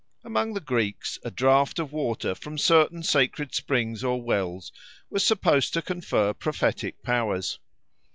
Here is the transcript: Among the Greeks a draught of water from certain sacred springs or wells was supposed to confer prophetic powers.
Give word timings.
Among 0.23 0.55
the 0.55 0.59
Greeks 0.61 1.19
a 1.23 1.29
draught 1.29 1.77
of 1.77 1.91
water 1.91 2.33
from 2.33 2.57
certain 2.57 3.03
sacred 3.03 3.53
springs 3.53 4.03
or 4.03 4.19
wells 4.19 4.71
was 5.11 5.23
supposed 5.23 5.73
to 5.75 5.83
confer 5.83 6.33
prophetic 6.33 7.03
powers. 7.03 7.59